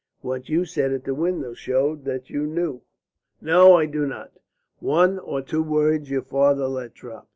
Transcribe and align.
"What 0.21 0.49
you 0.49 0.65
said 0.65 0.91
at 0.93 1.03
the 1.03 1.13
window 1.13 1.53
showed 1.53 2.05
that 2.05 2.27
you 2.31 2.47
knew." 2.47 2.81
"No, 3.39 3.75
I 3.75 3.85
do 3.85 4.07
not. 4.07 4.31
One 4.79 5.19
or 5.19 5.43
two 5.43 5.61
words 5.61 6.09
your 6.09 6.23
father 6.23 6.67
let 6.67 6.95
drop. 6.95 7.27